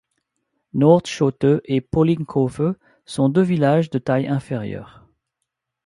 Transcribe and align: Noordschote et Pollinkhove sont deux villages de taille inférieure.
Noordschote 0.73 1.61
et 1.65 1.79
Pollinkhove 1.79 2.73
sont 3.05 3.29
deux 3.29 3.43
villages 3.43 3.91
de 3.91 3.99
taille 3.99 4.27
inférieure. 4.27 5.05